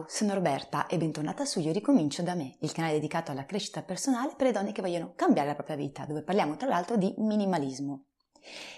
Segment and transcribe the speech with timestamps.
[0.00, 3.82] Ciao, sono Roberta e bentornata su Io ricomincio da me, il canale dedicato alla crescita
[3.82, 7.12] personale per le donne che vogliono cambiare la propria vita, dove parliamo tra l'altro di
[7.18, 8.09] minimalismo.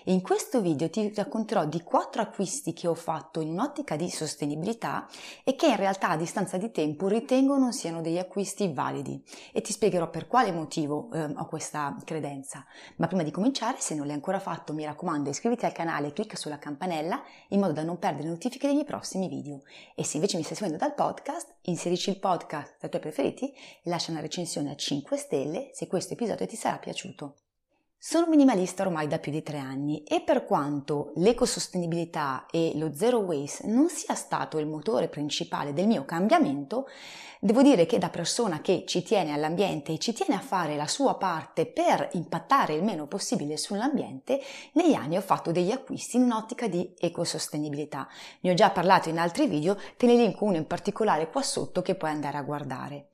[0.05, 5.07] In questo video ti racconterò di quattro acquisti che ho fatto in un'ottica di sostenibilità
[5.45, 9.61] e che in realtà a distanza di tempo ritengo non siano degli acquisti validi e
[9.61, 12.65] ti spiegherò per quale motivo eh, ho questa credenza.
[12.97, 16.13] Ma prima di cominciare, se non l'hai ancora fatto, mi raccomando iscriviti al canale e
[16.13, 19.63] clicca sulla campanella in modo da non perdere notifiche dei miei prossimi video.
[19.95, 23.52] E se invece mi stai seguendo dal podcast, inserisci il podcast tra i tuoi preferiti
[23.52, 27.41] e lascia una recensione a 5 stelle se questo episodio ti sarà piaciuto.
[28.05, 33.19] Sono minimalista ormai da più di tre anni e per quanto l'ecosostenibilità e lo zero
[33.19, 36.89] waste non sia stato il motore principale del mio cambiamento,
[37.39, 40.89] devo dire che da persona che ci tiene all'ambiente e ci tiene a fare la
[40.89, 44.41] sua parte per impattare il meno possibile sull'ambiente,
[44.73, 48.09] negli anni ho fatto degli acquisti in un'ottica di ecosostenibilità.
[48.41, 51.83] Ne ho già parlato in altri video, te ne linko uno in particolare qua sotto
[51.83, 53.11] che puoi andare a guardare.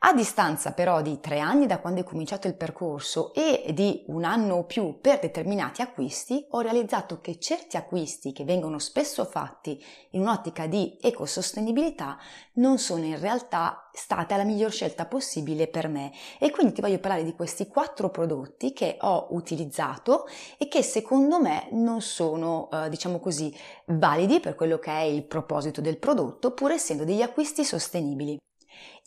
[0.00, 4.24] A distanza però di tre anni da quando è cominciato il percorso e di un
[4.24, 9.82] anno o più per determinati acquisti, ho realizzato che certi acquisti che vengono spesso fatti
[10.10, 12.18] in un'ottica di ecosostenibilità
[12.54, 16.98] non sono in realtà stata la miglior scelta possibile per me e quindi ti voglio
[16.98, 20.26] parlare di questi quattro prodotti che ho utilizzato
[20.58, 23.52] e che secondo me non sono, eh, diciamo così,
[23.86, 28.36] validi per quello che è il proposito del prodotto, pur essendo degli acquisti sostenibili.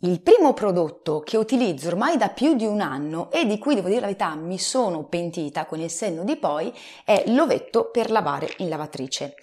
[0.01, 3.87] Il primo prodotto che utilizzo ormai da più di un anno e di cui devo
[3.87, 6.73] dire la verità mi sono pentita con il senno di poi
[7.03, 9.35] è l'ovetto per lavare in lavatrice.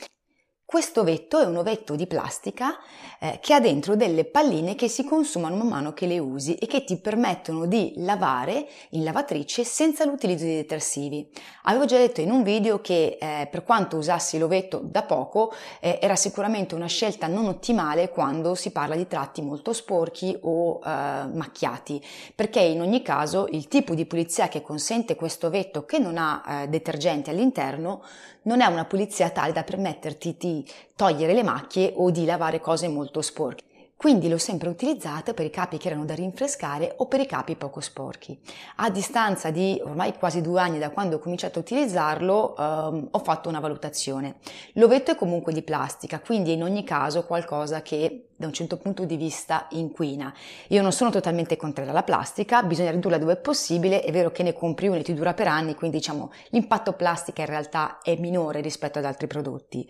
[0.68, 2.76] Questo ovetto è un ovetto di plastica
[3.20, 6.66] eh, che ha dentro delle palline che si consumano man mano che le usi e
[6.66, 11.30] che ti permettono di lavare in lavatrice senza l'utilizzo di detersivi.
[11.62, 16.00] Avevo già detto in un video che eh, per quanto usassi l'ovetto da poco eh,
[16.02, 20.88] era sicuramente una scelta non ottimale quando si parla di tratti molto sporchi o eh,
[20.88, 22.04] macchiati,
[22.34, 26.42] perché in ogni caso il tipo di pulizia che consente questo ovetto che non ha
[26.64, 28.02] eh, detergente all'interno
[28.46, 30.64] non è una pulizia tale da permetterti di
[30.96, 33.64] togliere le macchie o di lavare cose molto sporche.
[33.96, 37.56] Quindi l'ho sempre utilizzata per i capi che erano da rinfrescare o per i capi
[37.56, 38.38] poco sporchi.
[38.76, 43.18] A distanza di ormai quasi due anni da quando ho cominciato a utilizzarlo, ehm, ho
[43.20, 44.36] fatto una valutazione.
[44.74, 49.04] L'ovetto è comunque di plastica, quindi in ogni caso qualcosa che da un certo punto
[49.04, 50.32] di vista inquina.
[50.68, 54.42] Io non sono totalmente contraria alla plastica, bisogna ridurla dove è possibile, è vero che
[54.42, 58.16] ne compri uno e ti dura per anni, quindi diciamo l'impatto plastica in realtà è
[58.16, 59.88] minore rispetto ad altri prodotti.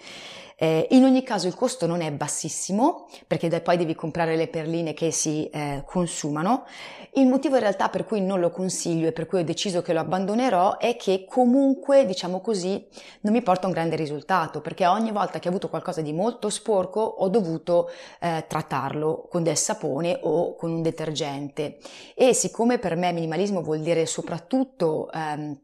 [0.59, 4.95] Eh, in ogni caso il costo non è bassissimo perché poi devi comprare le perline
[4.95, 6.65] che si eh, consumano.
[7.13, 9.93] Il motivo in realtà per cui non lo consiglio e per cui ho deciso che
[9.93, 12.87] lo abbandonerò è che comunque, diciamo così,
[13.21, 16.49] non mi porta un grande risultato perché ogni volta che ho avuto qualcosa di molto
[16.49, 17.91] sporco ho dovuto
[18.21, 21.79] eh, trattarlo con del sapone o con un detergente.
[22.15, 25.59] E siccome per me minimalismo vuol dire soprattutto ehm,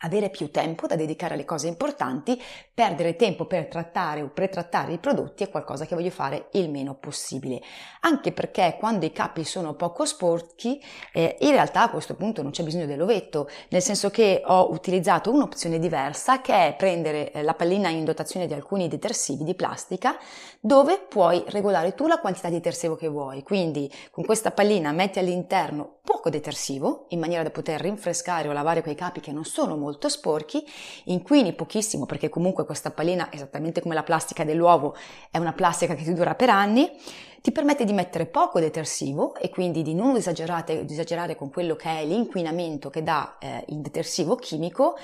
[0.00, 2.40] avere più tempo da dedicare alle cose importanti,
[2.72, 6.94] perdere tempo per trattare o pretrattare i prodotti è qualcosa che voglio fare il meno
[6.94, 7.60] possibile.
[8.00, 10.80] Anche perché quando i capi sono poco sporchi,
[11.12, 15.32] eh, in realtà a questo punto non c'è bisogno dell'ovetto, nel senso che ho utilizzato
[15.32, 20.16] un'opzione diversa che è prendere eh, la pallina in dotazione di alcuni detersivi di plastica
[20.60, 23.42] dove puoi regolare tu la quantità di detersivo che vuoi.
[23.42, 28.82] Quindi con questa pallina metti all'interno poco detersivo in maniera da poter rinfrescare o lavare
[28.82, 30.62] quei capi che non sono molto molto sporchi,
[31.04, 34.94] inquini pochissimo perché comunque questa pallina, esattamente come la plastica dell'uovo,
[35.30, 36.90] è una plastica che ti dura per anni,
[37.40, 42.04] ti permette di mettere poco detersivo e quindi di non esagerare con quello che è
[42.04, 44.96] l'inquinamento che dà eh, il detersivo chimico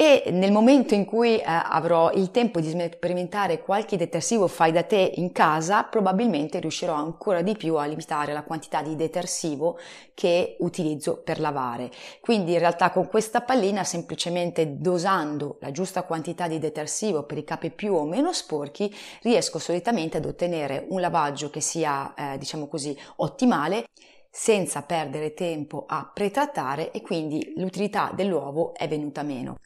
[0.00, 4.82] e nel momento in cui eh, avrò il tempo di sperimentare qualche detersivo fai da
[4.82, 9.78] te in casa, probabilmente riuscirò ancora di più a limitare la quantità di detersivo
[10.14, 11.90] che utilizzo per lavare.
[12.22, 17.44] Quindi in realtà con questa pallina semplicemente dosando la giusta quantità di detersivo per i
[17.44, 22.68] capi più o meno sporchi riesco solitamente ad ottenere un lavaggio che sia eh, diciamo
[22.68, 23.84] così ottimale
[24.30, 29.58] senza perdere tempo a pretrattare e quindi l'utilità dell'uovo è venuta meno.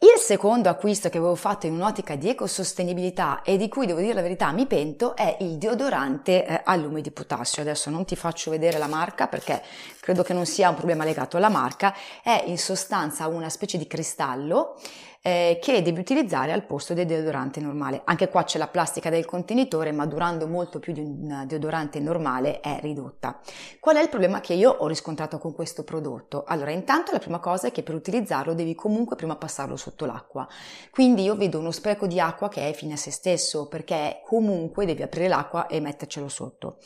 [0.00, 4.14] Il secondo acquisto che avevo fatto in un'ottica di ecosostenibilità e di cui devo dire
[4.14, 7.62] la verità mi pento è il deodorante eh, a lume di potassio.
[7.62, 9.60] Adesso non ti faccio vedere la marca perché
[9.98, 11.92] credo che non sia un problema legato alla marca,
[12.22, 14.76] è in sostanza una specie di cristallo
[15.20, 18.02] eh, che devi utilizzare al posto del deodorante normale.
[18.04, 22.60] Anche qua c'è la plastica del contenitore, ma durando molto più di un deodorante normale
[22.60, 23.40] è ridotta.
[23.80, 26.44] Qual è il problema che io ho riscontrato con questo prodotto?
[26.46, 30.46] Allora, intanto la prima cosa è che per utilizzarlo devi comunque prima passarlo sotto l'acqua.
[30.90, 34.86] Quindi io vedo uno spreco di acqua che è fine a se stesso, perché comunque
[34.86, 36.78] devi aprire l'acqua e mettercelo sotto.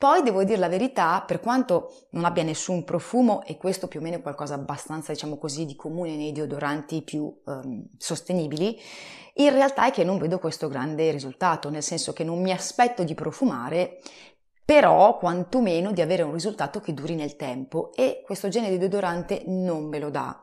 [0.00, 4.02] Poi devo dire la verità, per quanto non abbia nessun profumo, e questo più o
[4.02, 8.80] meno è qualcosa abbastanza, diciamo così, di comune nei deodoranti più um, sostenibili,
[9.34, 13.04] in realtà è che non vedo questo grande risultato, nel senso che non mi aspetto
[13.04, 14.00] di profumare,
[14.64, 19.42] però quantomeno di avere un risultato che duri nel tempo e questo genere di deodorante
[19.48, 20.40] non me lo dà.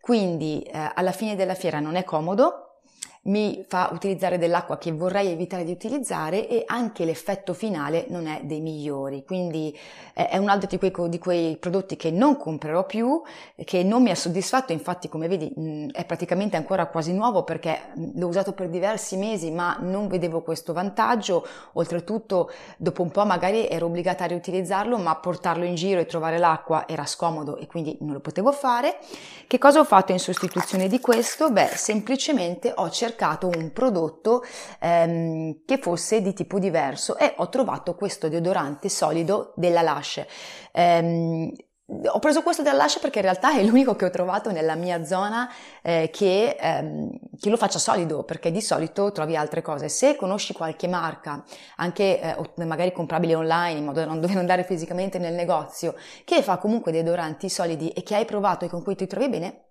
[0.00, 2.78] Quindi eh, alla fine della fiera non è comodo,
[3.24, 8.40] mi fa utilizzare dell'acqua che vorrei evitare di utilizzare e anche l'effetto finale non è
[8.42, 9.24] dei migliori.
[9.24, 9.76] Quindi
[10.14, 13.22] eh, è un altro di quei, di quei, prodotti che non comprerò più,
[13.64, 17.78] che non mi ha soddisfatto, infatti come vedi mh, è praticamente ancora quasi nuovo perché
[17.94, 23.24] mh, l'ho usato per diversi mesi ma non vedevo questo vantaggio, oltretutto dopo un po'
[23.24, 27.66] magari ero obbligata a riutilizzarlo ma portarlo in giro e trovare l'acqua era scomodo e
[27.66, 28.98] quindi non lo potevo fare.
[29.46, 31.50] Che cosa ho fatto in sostituzione di questo?
[31.50, 34.42] Beh, semplicemente ho cercato cercato un prodotto
[34.80, 40.24] ehm, che fosse di tipo diverso e ho trovato questo deodorante solido della Lush.
[40.72, 41.52] Ehm,
[41.86, 45.04] ho preso questo della Lush perché in realtà è l'unico che ho trovato nella mia
[45.04, 45.50] zona
[45.82, 49.88] eh, che, ehm, che, lo faccia solido, perché di solito trovi altre cose.
[49.88, 51.44] Se conosci qualche marca,
[51.76, 55.94] anche eh, magari comprabile online, in modo da non dover andare fisicamente nel negozio,
[56.24, 59.63] che fa comunque deodoranti solidi e che hai provato e con cui ti trovi bene,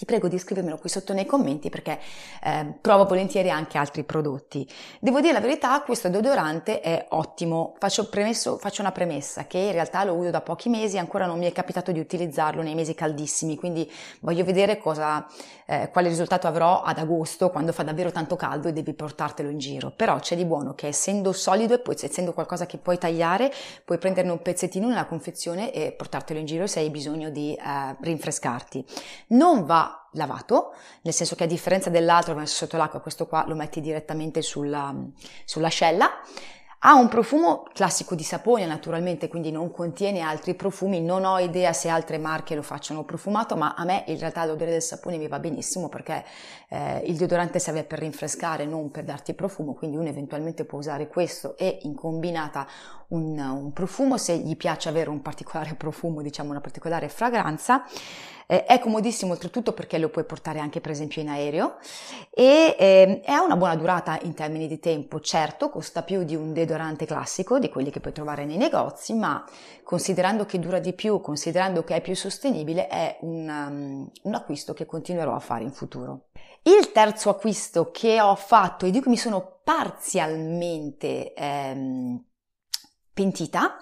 [0.00, 1.98] ti prego di scrivermelo qui sotto nei commenti perché
[2.42, 4.66] eh, provo volentieri anche altri prodotti.
[4.98, 7.74] Devo dire la verità, questo deodorante è ottimo.
[7.78, 11.38] Faccio, premesso, faccio, una premessa che in realtà lo uso da pochi mesi, ancora non
[11.38, 15.26] mi è capitato di utilizzarlo nei mesi caldissimi, quindi voglio vedere cosa,
[15.66, 19.58] eh, quale risultato avrò ad agosto quando fa davvero tanto caldo e devi portartelo in
[19.58, 19.92] giro.
[19.94, 23.52] Però c'è di buono che essendo solido e poi essendo qualcosa che puoi tagliare,
[23.84, 27.96] puoi prenderne un pezzettino nella confezione e portartelo in giro se hai bisogno di eh,
[28.00, 28.82] rinfrescarti.
[29.26, 33.54] Non va lavato, nel senso che a differenza dell'altro messo sotto l'acqua, questo qua lo
[33.54, 34.94] metti direttamente sulla,
[35.44, 36.10] sull'ascella.
[36.82, 41.74] Ha un profumo classico di sapone naturalmente, quindi non contiene altri profumi, non ho idea
[41.74, 45.28] se altre marche lo facciano profumato, ma a me in realtà l'odore del sapone mi
[45.28, 46.24] va benissimo perché
[46.70, 51.08] eh, il deodorante serve per rinfrescare, non per darti profumo, quindi uno eventualmente può usare
[51.08, 52.66] questo e in combinata
[53.08, 57.84] un, un profumo se gli piace avere un particolare profumo, diciamo una particolare fragranza.
[58.50, 61.76] Eh, è comodissimo oltretutto perché lo puoi portare anche per esempio in aereo
[62.30, 65.20] e eh, ha una buona durata in termini di tempo.
[65.20, 69.44] Certo, costa più di un deodorante classico, di quelli che puoi trovare nei negozi, ma
[69.84, 74.74] considerando che dura di più, considerando che è più sostenibile, è un, um, un acquisto
[74.74, 76.30] che continuerò a fare in futuro.
[76.62, 82.24] Il terzo acquisto che ho fatto e di cui mi sono parzialmente ehm,
[83.20, 83.76] pentita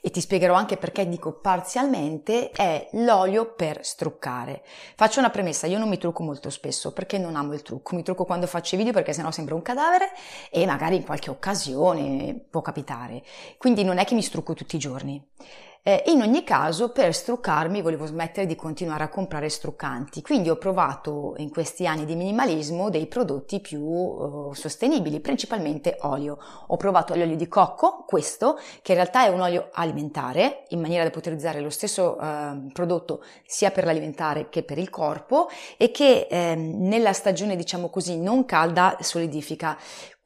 [0.00, 4.62] e ti spiegherò anche perché dico parzialmente, è l'olio per struccare.
[4.94, 8.02] Faccio una premessa, io non mi trucco molto spesso perché non amo il trucco, mi
[8.02, 10.12] trucco quando faccio i video perché sennò sembra un cadavere
[10.50, 13.24] e magari in qualche occasione può capitare,
[13.58, 15.26] quindi non è che mi strucco tutti i giorni.
[15.86, 20.56] Eh, in ogni caso, per struccarmi volevo smettere di continuare a comprare struccanti, quindi ho
[20.56, 26.38] provato in questi anni di minimalismo dei prodotti più uh, sostenibili, principalmente olio.
[26.68, 31.04] Ho provato l'olio di cocco, questo, che in realtà è un olio alimentare, in maniera
[31.04, 35.90] da poter utilizzare lo stesso uh, prodotto sia per l'alimentare che per il corpo e
[35.90, 39.76] che eh, nella stagione, diciamo così, non calda solidifica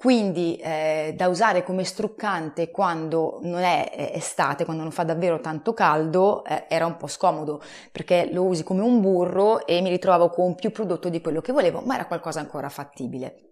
[0.01, 5.41] quindi eh, da usare come struccante quando non è eh, estate, quando non fa davvero
[5.41, 9.89] tanto caldo, eh, era un po' scomodo perché lo usi come un burro e mi
[9.89, 13.48] ritrovavo con più prodotto di quello che volevo, ma era qualcosa ancora fattibile.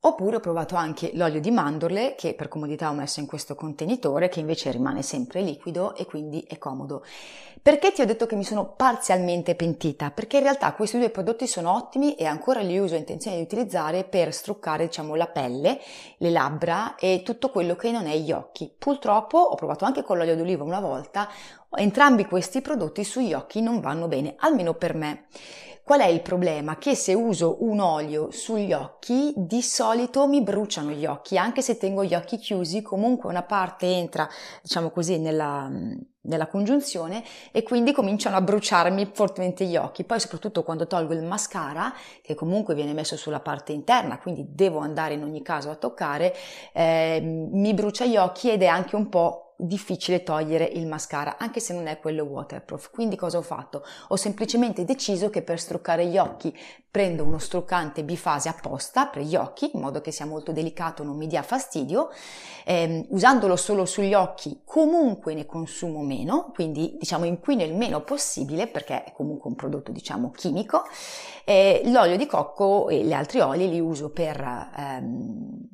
[0.00, 4.28] Oppure ho provato anche l'olio di mandorle che per comodità ho messo in questo contenitore
[4.28, 7.04] che invece rimane sempre liquido e quindi è comodo.
[7.60, 10.12] Perché ti ho detto che mi sono parzialmente pentita?
[10.12, 13.42] Perché in realtà questi due prodotti sono ottimi e ancora li uso e intenzione di
[13.42, 15.80] utilizzare per struccare diciamo la pelle,
[16.18, 18.72] le labbra e tutto quello che non è gli occhi.
[18.78, 21.28] Purtroppo ho provato anche con l'olio d'oliva una volta,
[21.76, 25.24] entrambi questi prodotti sugli occhi non vanno bene, almeno per me.
[25.88, 26.76] Qual è il problema?
[26.76, 31.78] Che se uso un olio sugli occhi, di solito mi bruciano gli occhi, anche se
[31.78, 34.28] tengo gli occhi chiusi, comunque una parte entra,
[34.60, 35.66] diciamo così, nella,
[36.28, 40.04] nella congiunzione e quindi cominciano a bruciarmi fortemente gli occhi.
[40.04, 41.92] Poi soprattutto quando tolgo il mascara,
[42.22, 46.34] che comunque viene messo sulla parte interna, quindi devo andare in ogni caso a toccare,
[46.72, 51.58] eh, mi brucia gli occhi ed è anche un po' difficile togliere il mascara, anche
[51.58, 52.90] se non è quello waterproof.
[52.90, 53.84] Quindi cosa ho fatto?
[54.08, 56.56] Ho semplicemente deciso che per struccare gli occhi
[56.90, 61.16] prendo uno struccante bifase apposta per gli occhi, in modo che sia molto delicato, non
[61.16, 62.08] mi dia fastidio.
[62.64, 68.66] Eh, usandolo solo sugli occhi comunque ne consumo meno, quindi diciamo inquino il meno possibile
[68.66, 70.84] perché è comunque un prodotto diciamo chimico.
[71.44, 74.40] Eh, l'olio di cocco e gli altri oli li uso per...
[74.76, 75.68] Ehm,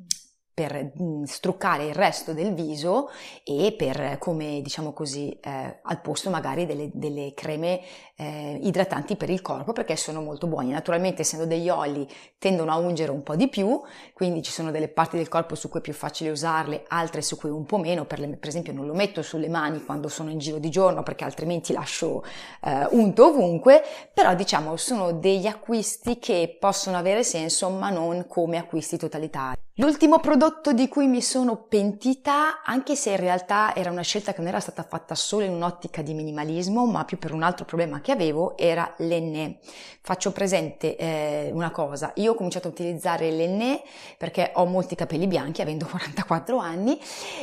[0.55, 3.09] per mm, struccare il resto del viso
[3.43, 7.81] e per, come diciamo così, eh, al posto magari delle, delle creme
[8.17, 10.71] eh, idratanti per il corpo perché sono molto buoni.
[10.71, 12.07] Naturalmente essendo degli oli
[12.37, 13.81] tendono a ungere un po' di più,
[14.13, 17.37] quindi ci sono delle parti del corpo su cui è più facile usarle, altre su
[17.37, 20.29] cui un po' meno, per, le, per esempio non lo metto sulle mani quando sono
[20.29, 22.23] in giro di giorno perché altrimenti lascio
[22.63, 28.57] eh, unto ovunque, però diciamo sono degli acquisti che possono avere senso ma non come
[28.57, 29.63] acquisti totalitari.
[29.77, 34.39] L'ultimo prodotto di cui mi sono pentita, anche se in realtà era una scelta che
[34.39, 37.99] non era stata fatta solo in un'ottica di minimalismo, ma più per un altro problema
[38.05, 39.57] che avevo, era l'enne.
[40.01, 43.81] Faccio presente eh, una cosa, io ho cominciato a utilizzare l'enne
[44.19, 46.99] perché ho molti capelli bianchi, avendo 44 anni,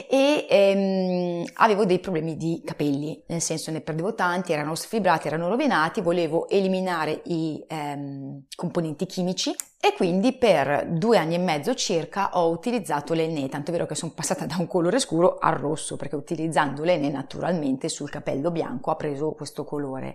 [0.09, 5.49] e ehm, avevo dei problemi di capelli, nel senso ne perdevo tanti, erano sfibrati, erano
[5.49, 9.53] rovinati, volevo eliminare i ehm, componenti chimici
[9.85, 13.97] e quindi per due anni e mezzo circa ho utilizzato l'enne, tanto è vero che
[13.97, 18.93] sono passata da un colore scuro al rosso, perché utilizzando l'enne naturalmente sul capello bianco
[18.93, 20.15] ha preso questo colore.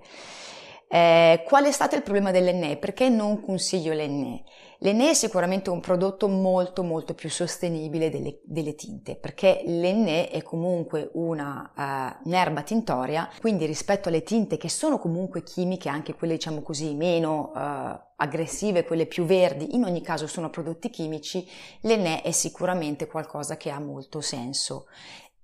[0.90, 2.78] Eh, qual è stato il problema dell'enne?
[2.78, 4.44] Perché non consiglio l'enne?
[4.80, 10.44] L'enne è sicuramente un prodotto molto molto più sostenibile delle, delle tinte, perché l'enne è
[10.44, 16.36] comunque una, uh, un'erba tintoria, quindi rispetto alle tinte che sono comunque chimiche, anche quelle
[16.36, 21.48] diciamo così meno uh, aggressive, quelle più verdi, in ogni caso sono prodotti chimici,
[21.82, 24.86] l'enne è sicuramente qualcosa che ha molto senso.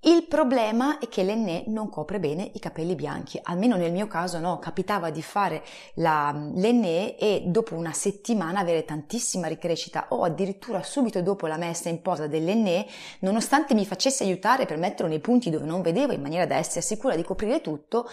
[0.05, 4.37] Il problema è che l'enne non copre bene i capelli bianchi, almeno nel mio caso
[4.39, 10.83] no, capitava di fare la, l'enne e dopo una settimana avere tantissima ricrescita o addirittura
[10.83, 12.85] subito dopo la messa in posa dell'enne,
[13.19, 16.81] nonostante mi facesse aiutare per metterlo nei punti dove non vedevo in maniera da essere
[16.81, 18.09] sicura di coprire tutto,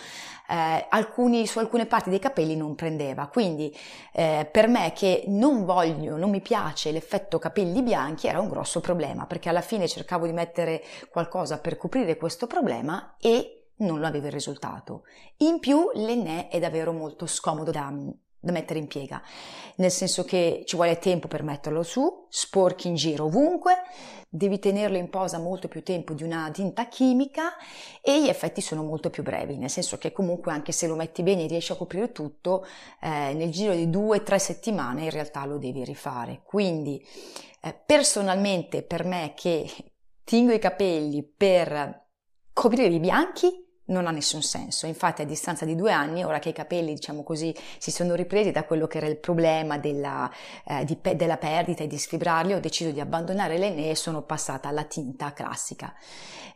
[0.50, 3.28] eh, alcuni, su alcune parti dei capelli non prendeva.
[3.28, 3.75] Quindi
[4.12, 8.80] eh, per me che non voglio, non mi piace l'effetto capelli bianchi era un grosso
[8.80, 14.07] problema perché alla fine cercavo di mettere qualcosa per coprire questo problema e non lo
[14.07, 15.04] avevo il risultato.
[15.38, 17.92] In più l'enne è davvero molto scomodo da,
[18.40, 19.23] da mettere in piega,
[19.76, 23.82] nel senso che ci vuole tempo per metterlo su, sporchi in giro ovunque,
[24.28, 27.56] devi tenerlo in posa molto più tempo di una tinta chimica
[28.00, 31.23] e gli effetti sono molto più brevi, nel senso che comunque anche se lo metti
[31.23, 32.66] bene e riesci a coprire tutto,
[33.00, 36.40] eh, nel giro di due o tre settimane in realtà lo devi rifare.
[36.42, 37.04] Quindi
[37.62, 39.68] eh, personalmente per me che
[40.25, 42.06] tingo i capelli per
[42.52, 44.87] coprire i bianchi non ha nessun senso.
[44.87, 48.50] Infatti, a distanza di due anni, ora che i capelli, diciamo così, si sono ripresi
[48.50, 50.30] da quello che era il problema della,
[50.66, 54.68] eh, di, della perdita e di sfibrarli, ho deciso di abbandonare l'ene e sono passata
[54.68, 55.94] alla tinta classica.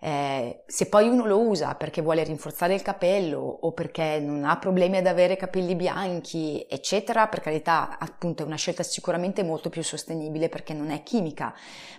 [0.00, 4.58] Eh, se poi uno lo usa perché vuole rinforzare il capello o perché non ha
[4.58, 9.82] problemi ad avere capelli bianchi, eccetera, per carità, appunto è una scelta sicuramente molto più
[9.82, 11.54] sostenibile perché non è chimica.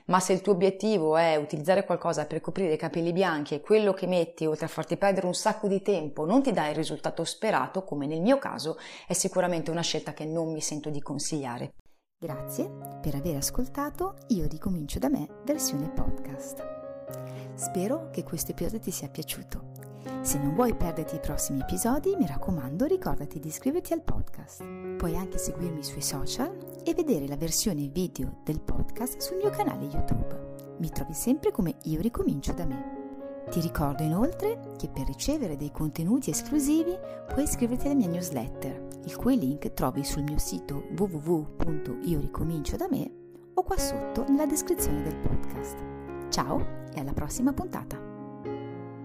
[0.06, 3.94] Ma se il tuo obiettivo è utilizzare qualcosa per coprire i capelli bianchi e quello
[3.94, 7.24] che metti, oltre a farti perdere un sacco di tempo non ti dà il risultato
[7.24, 8.78] sperato, come nel mio caso,
[9.08, 11.74] è sicuramente una scelta che non mi sento di consigliare.
[12.18, 12.70] Grazie
[13.02, 16.66] per aver ascoltato Io ricomincio da me versione podcast.
[17.56, 19.74] Spero che questo episodio ti sia piaciuto.
[20.22, 24.64] Se non vuoi perderti i prossimi episodi, mi raccomando, ricordati di iscriverti al podcast.
[24.98, 29.86] Puoi anche seguirmi sui social e vedere la versione video del podcast sul mio canale
[29.86, 30.76] YouTube.
[30.80, 33.05] Mi trovi sempre come Io ricomincio da me.
[33.50, 36.98] Ti ricordo inoltre che per ricevere dei contenuti esclusivi
[37.28, 42.78] puoi iscriverti alla mia newsletter, il cui link trovi sul mio sito www.ioricomincio
[43.54, 45.78] o qua sotto nella descrizione del podcast.
[46.30, 48.15] Ciao e alla prossima puntata!